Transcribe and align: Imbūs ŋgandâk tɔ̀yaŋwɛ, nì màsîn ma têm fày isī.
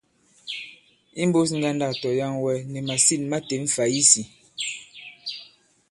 Imbūs 1.21 1.49
ŋgandâk 1.57 1.93
tɔ̀yaŋwɛ, 2.01 2.53
nì 2.71 2.79
màsîn 2.87 3.21
ma 3.31 3.37
têm 3.47 3.63
fày 3.75 3.91
isī. 4.01 4.23